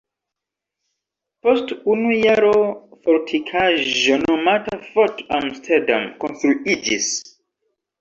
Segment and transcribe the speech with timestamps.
[1.47, 2.49] Post unu jaro
[3.05, 7.17] fortikaĵo nomata "Fort Amsterdam" konstruiĝis.